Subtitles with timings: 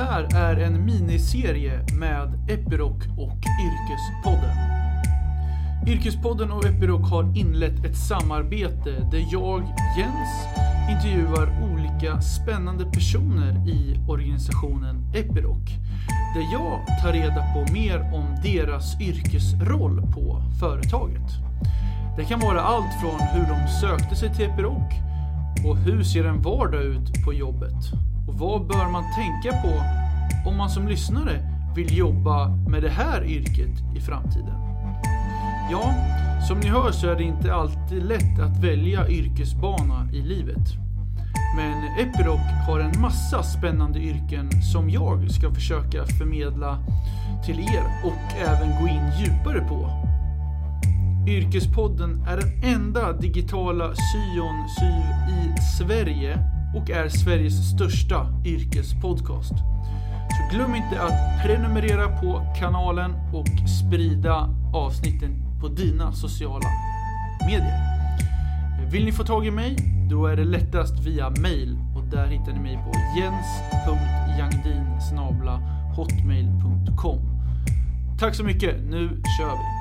[0.00, 4.56] här är en miniserie med Epiroc och Yrkespodden.
[5.86, 9.62] Yrkespodden och Epiroc har inlett ett samarbete där jag,
[9.98, 10.46] Jens,
[10.90, 15.68] intervjuar olika spännande personer i organisationen Epiroc.
[16.34, 21.30] Där jag tar reda på mer om deras yrkesroll på företaget.
[22.16, 24.92] Det kan vara allt från hur de sökte sig till Epiroc
[25.66, 28.09] och hur ser en vardag ut på jobbet?
[28.30, 29.82] Och vad bör man tänka på
[30.50, 31.40] om man som lyssnare
[31.74, 34.54] vill jobba med det här yrket i framtiden?
[35.70, 35.94] Ja,
[36.48, 40.68] som ni hör så är det inte alltid lätt att välja yrkesbana i livet.
[41.56, 46.78] Men Epiroc har en massa spännande yrken som jag ska försöka förmedla
[47.44, 49.90] till er och även gå in djupare på.
[51.28, 59.54] Yrkespodden är den enda digitala syon syv i Sverige och är Sveriges största yrkespodcast.
[60.30, 66.68] Så glöm inte att prenumerera på kanalen och sprida avsnitten på dina sociala
[67.46, 68.00] medier.
[68.90, 69.76] Vill ni få tag i mig?
[70.10, 74.80] Då är det lättast via mail och där hittar ni mig på jens.jangdin
[75.96, 77.18] hotmail.com
[78.18, 79.79] Tack så mycket, nu kör vi!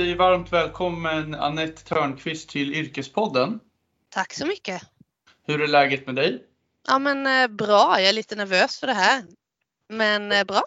[0.00, 3.60] Säg varmt välkommen Annette Törnqvist till Yrkespodden.
[4.10, 4.82] Tack så mycket.
[5.46, 6.42] Hur är läget med dig?
[6.88, 9.22] Ja men eh, bra, jag är lite nervös för det här.
[9.88, 10.62] Men eh, bra.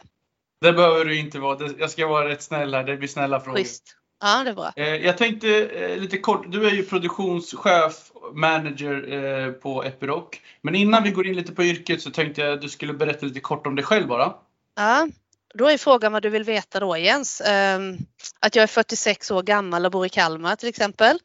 [0.61, 1.69] Det behöver du inte vara.
[1.79, 2.83] Jag ska vara rätt snäll här.
[2.83, 3.57] Det blir snälla frågor.
[3.57, 3.97] Schysst.
[4.21, 4.73] Ja, det är bra.
[4.75, 6.51] Eh, Jag tänkte lite kort.
[6.51, 10.29] Du är ju produktionschef, manager på Epiroc.
[10.61, 13.25] Men innan vi går in lite på yrket så tänkte jag att du skulle berätta
[13.25, 14.33] lite kort om dig själv bara.
[14.75, 15.07] Ja,
[15.53, 17.41] då är frågan vad du vill veta då Jens.
[17.45, 17.97] Ehm,
[18.39, 21.19] att jag är 46 år gammal och bor i Kalmar till exempel.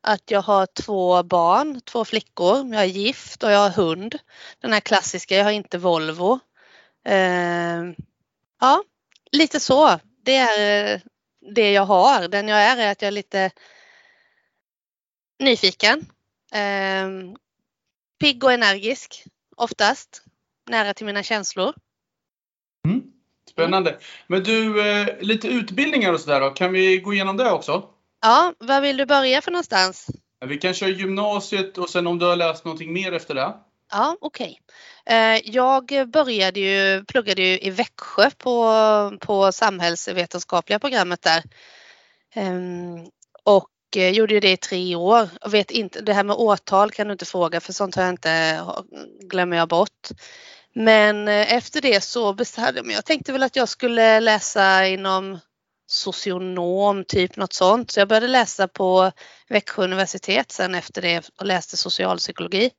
[0.00, 2.74] Att jag har två barn, två flickor.
[2.74, 4.18] Jag är gift och jag har hund.
[4.60, 6.40] Den här klassiska, jag har inte Volvo.
[7.04, 7.94] Ehm,
[8.60, 8.84] ja,
[9.32, 9.98] lite så.
[10.22, 11.00] Det är eh,
[11.54, 12.28] det jag har.
[12.28, 13.50] Den jag är är att jag är lite
[15.38, 16.06] nyfiken.
[16.52, 17.36] Ehm,
[18.20, 19.24] pigg och energisk
[19.56, 20.22] oftast.
[20.70, 21.74] Nära till mina känslor.
[23.58, 23.96] Spännande.
[24.26, 26.50] Men du, eh, lite utbildningar och sådär då.
[26.50, 27.82] Kan vi gå igenom det också?
[28.22, 30.06] Ja, var vill du börja för någonstans?
[30.46, 33.54] Vi kan köra gymnasiet och sen om du har läst någonting mer efter det.
[33.90, 34.60] Ja, okej.
[35.06, 35.40] Okay.
[35.44, 38.72] Jag började ju, pluggade ju i Växjö på,
[39.20, 41.42] på samhällsvetenskapliga programmet där.
[42.34, 43.06] Ehm,
[43.44, 45.28] och gjorde ju det i tre år.
[45.40, 48.12] Jag vet inte, det här med årtal kan du inte fråga för sånt har jag
[48.12, 48.60] inte,
[49.20, 50.08] glömmer jag bort.
[50.78, 52.94] Men eh, efter det så bestämde jag mig.
[52.94, 55.38] Jag tänkte väl att jag skulle läsa inom
[55.86, 57.90] socionom, typ något sånt.
[57.90, 59.12] Så jag började läsa på
[59.48, 62.70] Växjö universitet sen efter det och läste socialpsykologi.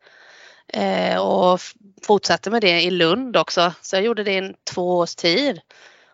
[0.67, 1.61] Eh, och
[2.03, 3.73] fortsatte med det i Lund också.
[3.81, 5.61] Så jag gjorde det i två års tid.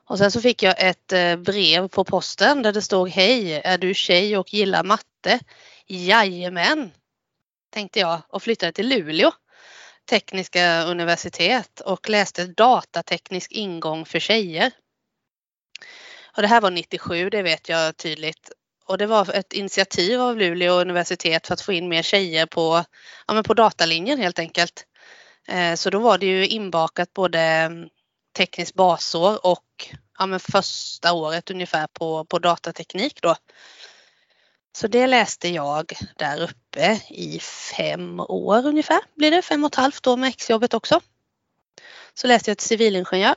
[0.06, 3.78] Och sen så fick jag ett eh, brev på posten där det stod Hej, är
[3.78, 5.40] du tjej och gillar matte?
[5.88, 6.92] Jajamän,
[7.74, 9.32] tänkte jag och flyttade till Luleå
[10.06, 14.72] tekniska universitet och läste datateknisk ingång för tjejer.
[16.36, 18.52] Och det här var 97, det vet jag tydligt.
[18.86, 22.84] Och det var ett initiativ av Luleå universitet för att få in mer tjejer på,
[23.28, 24.86] ja, men på datalinjen helt enkelt.
[25.48, 27.90] Eh, så då var det ju inbakat både mm,
[28.38, 33.36] tekniskt basår och ja, men första året ungefär på, på datateknik då.
[34.76, 37.40] Så det läste jag där uppe i
[37.78, 41.02] fem år ungefär, blir det fem och ett halvt år med exjobbet också.
[42.14, 43.36] Så läste jag till civilingenjör.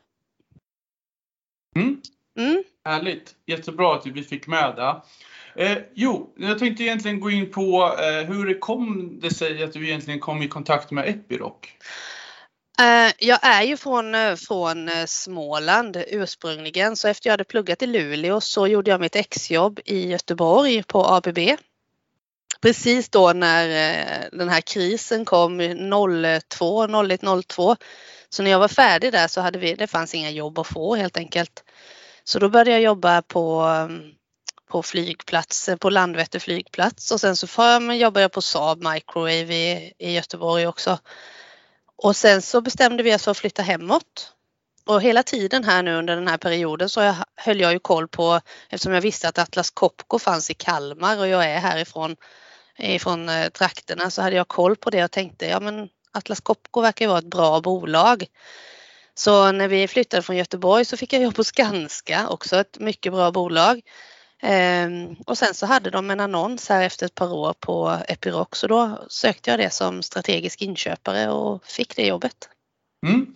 [1.77, 2.01] Mm.
[2.39, 2.65] Mm.
[2.85, 5.03] Härligt, jättebra att vi fick med det.
[5.65, 9.73] Eh, jo, jag tänkte egentligen gå in på eh, hur det kom det sig att
[9.73, 11.55] du egentligen kom i kontakt med Epiroc?
[12.81, 17.83] Eh, jag är ju från, eh, från eh, Småland ursprungligen så efter jag hade pluggat
[17.83, 21.39] i Luleå så gjorde jag mitt exjobb i Göteborg på ABB.
[22.61, 23.69] Precis då när
[24.33, 25.59] den här krisen kom
[26.49, 27.77] 02, 01, 02.
[28.29, 30.95] Så när jag var färdig där så hade vi, det fanns inga jobb att få
[30.95, 31.65] helt enkelt.
[32.25, 33.67] Så då började jag jobba på,
[34.71, 39.93] på flygplatsen, på Landvetter flygplats och sen så jobbade jobbar jag på Saab Microwave i,
[39.99, 40.99] i Göteborg också.
[42.03, 44.33] Och sen så bestämde vi oss för att flytta hemåt.
[44.87, 48.41] Och hela tiden här nu under den här perioden så höll jag ju koll på,
[48.69, 52.17] eftersom jag visste att Atlas Copco fanns i Kalmar och jag är härifrån
[52.79, 56.81] ifrån eh, trakterna så hade jag koll på det och tänkte ja men Atlas Copco
[56.81, 58.27] verkar ju vara ett bra bolag.
[59.15, 63.13] Så när vi flyttade från Göteborg så fick jag jobb på Skanska, också ett mycket
[63.13, 63.81] bra bolag.
[64.43, 68.49] Ehm, och sen så hade de en annons här efter ett par år på Epiroc
[68.53, 72.49] så då sökte jag det som strategisk inköpare och fick det jobbet.
[73.07, 73.27] Mm.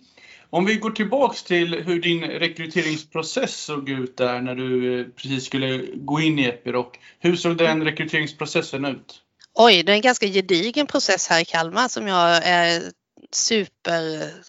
[0.49, 5.45] Om vi går tillbaks till hur din rekryteringsprocess såg ut där när du eh, precis
[5.45, 6.87] skulle gå in i Epiroc.
[7.19, 9.21] Hur såg den rekryteringsprocessen ut?
[9.53, 12.83] Oj, det är en ganska gedigen process här i Kalmar som jag är
[13.31, 14.43] superstolt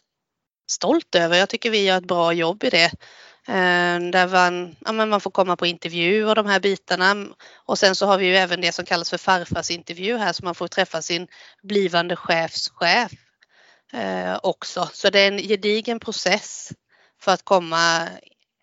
[1.15, 1.37] över.
[1.37, 2.91] Jag tycker vi gör ett bra jobb i det.
[3.49, 7.27] Eh, där man, ja, man får komma på intervju och de här bitarna.
[7.55, 10.55] Och sen så har vi ju även det som kallas för farfarsintervju här så man
[10.55, 11.29] får träffa sin
[11.63, 13.13] blivande chefschef
[13.93, 14.89] eh, också.
[14.93, 16.73] Så det är en gedigen process
[17.21, 18.09] för att komma,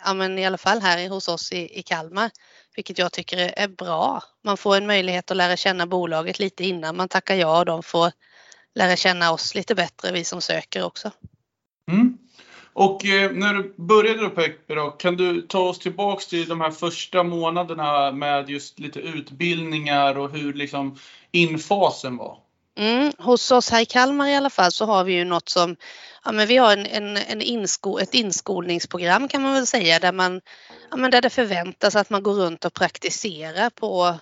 [0.05, 2.31] ja men i alla fall här hos oss i, i Kalmar,
[2.75, 4.23] vilket jag tycker är bra.
[4.43, 7.83] Man får en möjlighet att lära känna bolaget lite innan man tackar ja och de
[7.83, 8.11] får
[8.75, 11.11] lära känna oss lite bättre, vi som söker också.
[11.91, 12.17] Mm.
[12.73, 16.71] Och eh, när du började på Epiroc, kan du ta oss tillbaks till de här
[16.71, 20.97] första månaderna med just lite utbildningar och hur liksom
[21.31, 22.37] infasen var?
[22.77, 25.75] Mm, hos oss här i Kalmar i alla fall så har vi ju något som,
[26.23, 30.11] ja men vi har en, en, en insko, ett inskolningsprogram kan man väl säga där
[30.11, 30.41] man,
[30.91, 34.15] ja men där det förväntas att man går runt och praktiserar på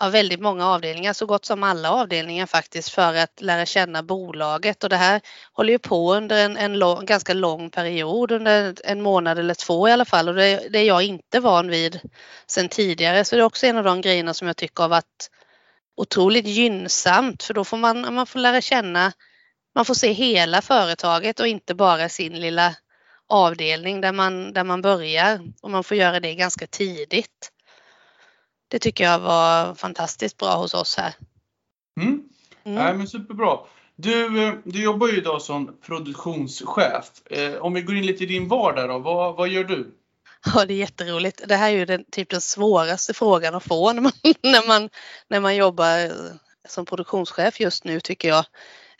[0.00, 4.84] av väldigt många avdelningar, så gott som alla avdelningar faktiskt för att lära känna bolaget.
[4.84, 5.20] Och det här
[5.52, 9.88] håller ju på under en, en lång, ganska lång period, under en månad eller två
[9.88, 10.28] i alla fall.
[10.28, 12.00] Och det, det är jag inte van vid
[12.46, 13.24] sedan tidigare.
[13.24, 15.30] Så det är också en av de grejerna som jag tycker har varit
[15.96, 17.42] otroligt gynnsamt.
[17.42, 19.12] För då får man, man får lära känna,
[19.74, 22.74] man får se hela företaget och inte bara sin lilla
[23.28, 25.40] avdelning där man, där man börjar.
[25.62, 27.52] Och man får göra det ganska tidigt.
[28.70, 31.14] Det tycker jag var fantastiskt bra hos oss här.
[32.00, 32.08] Mm.
[32.10, 32.24] Mm.
[32.64, 33.58] Nej, men superbra.
[33.96, 37.10] Du, eh, du jobbar ju idag som produktionschef.
[37.30, 39.94] Eh, om vi går in lite i din vardag då, vad, vad gör du?
[40.54, 41.42] Ja, det är jätteroligt.
[41.48, 44.12] Det här är ju den, typ den svåraste frågan att få när man,
[44.42, 44.88] när man,
[45.28, 46.12] när man jobbar
[46.68, 48.44] som produktionschef just nu tycker jag.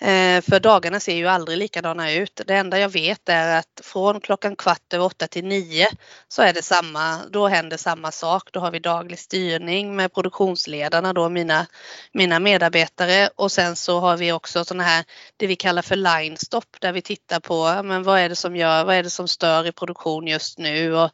[0.02, 2.40] Eh, för dagarna ser ju aldrig likadana ut.
[2.46, 5.88] Det enda jag vet är att från klockan kvart över åtta till nio
[6.28, 8.48] så är det samma, då händer samma sak.
[8.52, 11.66] Då har vi daglig styrning med produktionsledarna då, mina,
[12.12, 15.04] mina medarbetare och sen så har vi också sådana här,
[15.36, 18.56] det vi kallar för line stop där vi tittar på, men vad är det som
[18.56, 21.10] gör, vad är det som stör i produktion just nu och,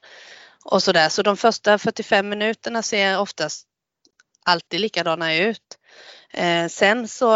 [0.65, 1.09] och sådär.
[1.09, 3.67] Så de första 45 minuterna ser oftast
[4.44, 5.79] alltid likadana ut.
[6.31, 7.26] Eh, sen så,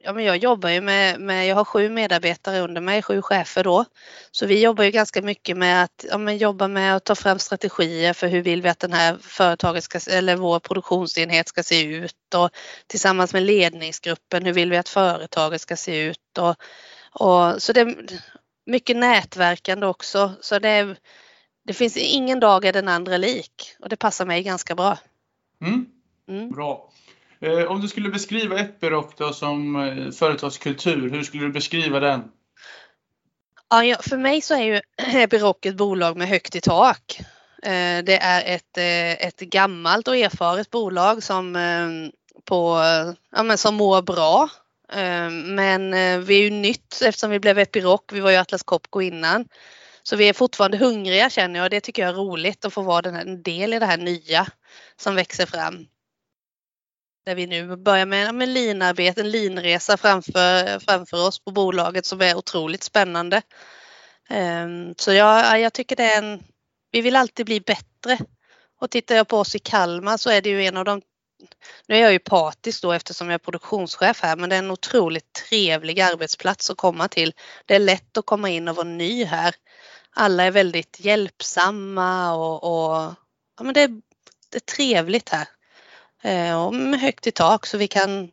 [0.00, 3.64] ja men jag jobbar ju med, med, jag har sju medarbetare under mig, sju chefer
[3.64, 3.84] då.
[4.30, 7.38] Så vi jobbar ju ganska mycket med att ja, men jobba med att ta fram
[7.38, 11.82] strategier för hur vill vi att den här företaget ska, eller vår produktionsenhet ska se
[11.82, 12.50] ut och
[12.86, 16.56] tillsammans med ledningsgruppen, hur vill vi att företaget ska se ut och,
[17.12, 17.94] och så det är
[18.66, 20.32] mycket nätverkande också.
[20.40, 20.96] Så det,
[21.64, 24.98] det finns ingen dag är den andra lik och det passar mig ganska bra.
[25.60, 25.86] Mm.
[26.28, 26.50] Mm.
[26.50, 26.90] Bra.
[27.42, 32.22] Eh, om du skulle beskriva Epiroc då som eh, företagskultur, hur skulle du beskriva den?
[33.70, 34.80] Ja, för mig så är ju
[35.22, 37.20] Epiroc ett bolag med högt i tak.
[37.62, 38.78] Eh, det är ett,
[39.26, 41.54] ett gammalt och erfaret bolag som,
[42.44, 42.78] på,
[43.30, 44.48] ja, men som mår bra.
[45.44, 45.90] Men
[46.24, 49.48] vi är ju nytt eftersom vi blev Epiroc, vi var ju Atlas Copco innan.
[50.02, 52.82] Så vi är fortfarande hungriga känner jag och det tycker jag är roligt att få
[52.82, 54.46] vara den här, en del i det här nya
[54.96, 55.86] som växer fram
[57.30, 62.20] där vi nu börjar med, med linarbete, en linresa framför, framför oss på bolaget som
[62.20, 63.42] är otroligt spännande.
[64.30, 66.42] Ehm, så jag, jag tycker det är en,
[66.90, 68.18] vi vill alltid bli bättre.
[68.80, 71.02] Och tittar jag på oss i Kalmar så är det ju en av de
[71.88, 74.70] nu är jag ju partisk då eftersom jag är produktionschef här, men det är en
[74.70, 77.32] otroligt trevlig arbetsplats att komma till.
[77.66, 79.54] Det är lätt att komma in och vara ny här.
[80.10, 83.14] Alla är väldigt hjälpsamma och, och
[83.58, 83.88] ja, men det, är,
[84.50, 85.48] det är trevligt här.
[86.22, 88.30] Eh, med högt i tak så vi kan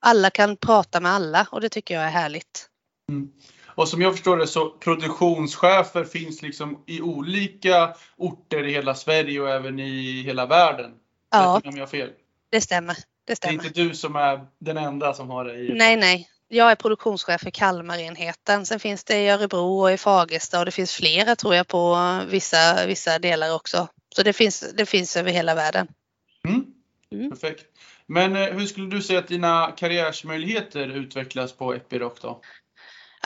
[0.00, 2.68] alla kan prata med alla och det tycker jag är härligt.
[3.08, 3.30] Mm.
[3.74, 9.40] Och som jag förstår det så produktionschefer finns liksom i olika orter i hela Sverige
[9.40, 10.90] och även i hela världen.
[11.30, 12.10] Ja, om jag fel.
[12.50, 12.96] det stämmer.
[13.24, 13.58] Det stämmer.
[13.58, 15.74] Det är inte du som är den enda som har det i...
[15.74, 16.28] Nej, nej.
[16.48, 18.66] Jag är produktionschef för Kalmarenheten.
[18.66, 21.98] Sen finns det i Örebro och i Fagersta och det finns flera tror jag på
[22.28, 23.88] vissa, vissa delar också.
[24.16, 25.88] Så det finns, det finns över hela världen.
[27.12, 27.30] Mm.
[27.30, 27.64] Perfekt.
[28.06, 32.40] Men eh, hur skulle du säga att dina karriärsmöjligheter utvecklas på Epiroc då?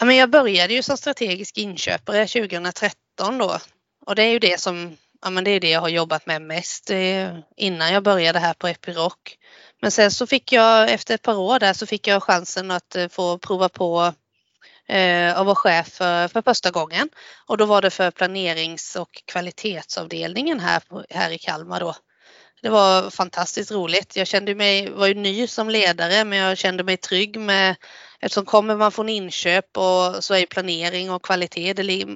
[0.01, 3.59] Ja, men jag började ju som strategisk inköpare 2013 då.
[4.07, 6.43] Och det är ju det som ja, men det är det jag har jobbat med
[6.43, 6.91] mest
[7.57, 9.15] innan jag började här på Epiroc.
[9.81, 12.97] Men sen så fick jag efter ett par år där så fick jag chansen att
[12.97, 14.13] eh, få prova på
[14.89, 17.09] eh, att vara chef för, för första gången.
[17.47, 21.95] Och då var det för planerings och kvalitetsavdelningen här, här i Kalmar då.
[22.63, 24.17] Det var fantastiskt roligt.
[24.17, 27.77] Jag kände mig, var ju ny som ledare men jag kände mig trygg med
[28.21, 32.07] eftersom kommer man från inköp och så är planering och kvalitet, det,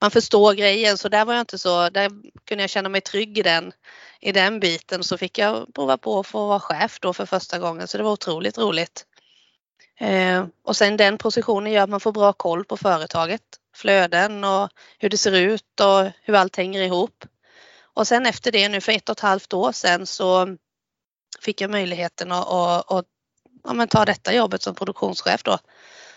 [0.00, 2.10] man förstår grejen så där var jag inte så, där
[2.44, 3.72] kunde jag känna mig trygg i den,
[4.20, 7.58] i den biten så fick jag prova på att få vara chef då för första
[7.58, 9.06] gången så det var otroligt roligt.
[10.00, 13.42] Eh, och sen den positionen gör att man får bra koll på företaget,
[13.76, 14.68] flöden och
[14.98, 17.24] hur det ser ut och hur allt hänger ihop.
[17.94, 20.56] Och sen efter det nu för ett och ett halvt år sedan så
[21.40, 23.06] fick jag möjligheten att, att, att
[23.64, 25.58] ja, ta detta jobbet som produktionschef då.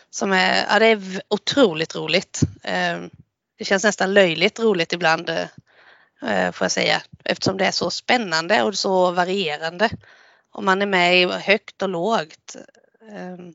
[0.09, 2.41] Som är, ja, det är otroligt roligt.
[2.63, 3.09] Ehm,
[3.57, 8.63] det känns nästan löjligt roligt ibland eh, får jag säga eftersom det är så spännande
[8.63, 9.89] och så varierande.
[10.51, 12.55] Och man är med i högt och lågt.
[13.11, 13.53] Ehm,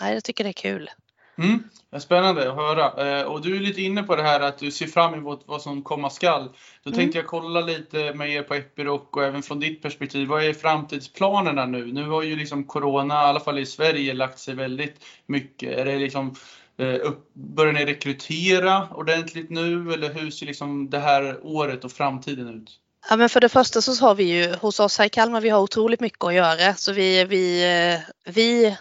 [0.00, 0.90] nej, jag tycker det är kul.
[1.38, 1.62] Mm,
[1.98, 3.18] spännande att höra.
[3.18, 5.62] Eh, och du är lite inne på det här att du ser fram emot vad
[5.62, 6.48] som komma skall.
[6.82, 6.98] Då mm.
[6.98, 10.28] tänkte jag kolla lite med er på Epiroc och även från ditt perspektiv.
[10.28, 11.92] Vad är framtidsplanerna nu?
[11.92, 15.78] Nu har ju liksom Corona, i alla fall i Sverige, lagt sig väldigt mycket.
[15.78, 16.34] Är det liksom
[16.76, 22.48] Eh, börjar ni rekrytera ordentligt nu eller hur ser liksom det här året och framtiden
[22.48, 22.70] ut?
[23.10, 25.48] Ja, men för det första så har vi ju hos oss här i Kalmar, vi
[25.48, 28.76] har otroligt mycket att göra så vi, vi, eh, vi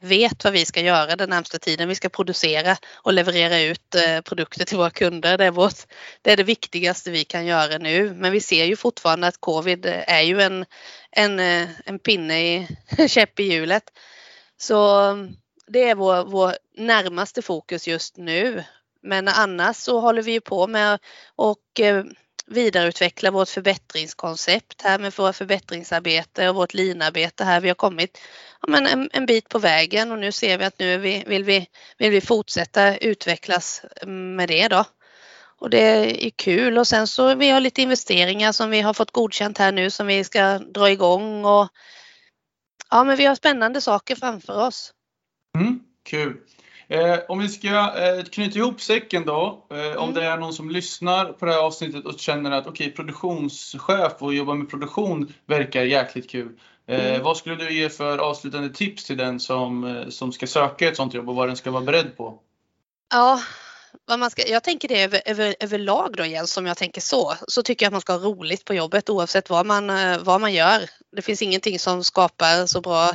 [0.00, 1.88] vet vad vi ska göra den närmsta tiden.
[1.88, 5.38] Vi ska producera och leverera ut eh, produkter till våra kunder.
[5.38, 5.86] Det är, vårt,
[6.22, 8.14] det är det viktigaste vi kan göra nu.
[8.14, 10.64] Men vi ser ju fortfarande att covid är ju en,
[11.10, 12.68] en, eh, en pinne i
[13.08, 13.84] käpp i hjulet.
[14.56, 15.36] Så mm,
[15.66, 18.64] det är vår, vår närmaste fokus just nu.
[19.02, 20.98] Men annars så håller vi på med
[21.36, 22.04] och eh,
[22.50, 27.60] vidareutveckla vårt förbättringskoncept här med våra förbättringsarbete och vårt linarbete här.
[27.60, 28.18] Vi har kommit
[28.60, 31.44] ja, men en, en, bit på vägen och nu ser vi att nu vi, vill,
[31.44, 31.66] vi,
[31.98, 34.84] vill vi fortsätta utvecklas med det då.
[35.60, 39.10] Och det är kul och sen så vi har lite investeringar som vi har fått
[39.10, 41.68] godkänt här nu som vi ska dra igång och
[42.90, 44.92] ja men vi har spännande saker framför oss.
[45.58, 46.36] Mm, kul.
[46.90, 49.98] Eh, om vi ska eh, knyta ihop säcken då, eh, mm.
[49.98, 52.96] om det är någon som lyssnar på det här avsnittet och känner att okej, okay,
[52.96, 56.58] produktionschef och jobba med produktion verkar jäkligt kul.
[56.86, 57.22] Eh, mm.
[57.22, 60.96] Vad skulle du ge för avslutande tips till den som, eh, som ska söka ett
[60.96, 62.38] sånt jobb och vad den ska vara beredd på?
[63.10, 63.40] Ja,
[64.06, 67.34] vad man ska, jag tänker det över, över, överlag då Jens, som jag tänker så,
[67.48, 70.40] så tycker jag att man ska ha roligt på jobbet oavsett vad man, eh, vad
[70.40, 70.90] man gör.
[71.16, 73.10] Det finns ingenting som skapar så bra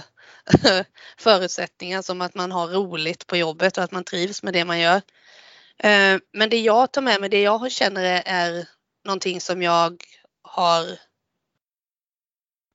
[1.17, 4.79] förutsättningar som att man har roligt på jobbet och att man trivs med det man
[4.79, 5.01] gör.
[5.77, 8.67] Eh, men det jag tar med mig, det jag känner är
[9.05, 10.03] någonting som jag
[10.41, 10.99] har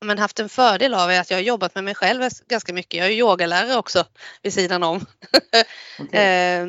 [0.00, 2.98] men haft en fördel av är att jag har jobbat med mig själv ganska mycket.
[2.98, 4.04] Jag är yogalärare också
[4.42, 5.06] vid sidan om.
[5.98, 6.20] Okay.
[6.20, 6.66] Eh,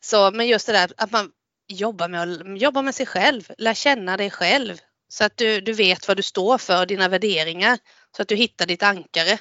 [0.00, 1.30] så, men just det där att man
[1.68, 4.78] jobbar med, jobbar med sig själv, lär känna dig själv
[5.08, 7.78] så att du, du vet vad du står för, dina värderingar,
[8.16, 9.38] så att du hittar ditt ankare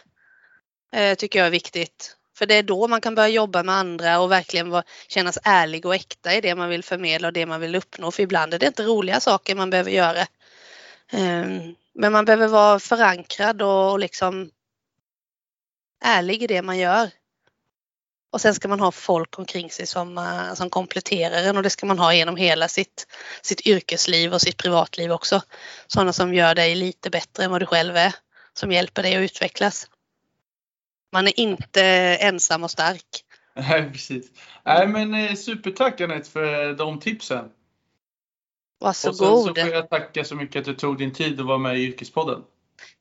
[0.92, 2.18] eh, tycker jag är viktigt.
[2.38, 5.86] För det är då man kan börja jobba med andra och verkligen vara, kännas ärlig
[5.86, 8.12] och äkta i det man vill förmedla och det man vill uppnå.
[8.12, 10.28] För ibland är det inte roliga saker man behöver göra.
[11.12, 14.52] Ehm, men man behöver vara förankrad och, och liksom
[16.04, 17.10] ärlig i det man gör.
[18.32, 21.70] Och sen ska man ha folk omkring sig som, eh, som kompletterar en och det
[21.70, 23.08] ska man ha genom hela sitt,
[23.42, 25.42] sitt yrkesliv och sitt privatliv också.
[25.88, 28.16] Sådana som gör dig lite bättre än vad du själv är,
[28.54, 29.88] som hjälper dig att utvecklas.
[31.14, 31.84] Man är inte
[32.22, 33.24] ensam och stark.
[33.56, 34.32] Nej, precis.
[34.66, 37.50] Nej, men eh, supertack Anette för de tipsen.
[38.80, 39.22] Varsågod.
[39.22, 41.58] Och sen så får jag tacka så mycket att du tog din tid att vara
[41.58, 42.44] med i Yrkespodden.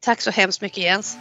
[0.01, 1.17] Tack så hemskt mycket Jens.